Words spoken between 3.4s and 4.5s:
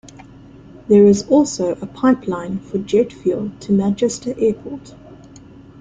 to Manchester